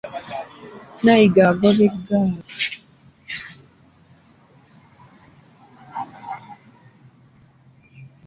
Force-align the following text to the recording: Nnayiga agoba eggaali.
Nnayiga 0.99 1.41
agoba 1.51 1.83
eggaali. 1.87 2.37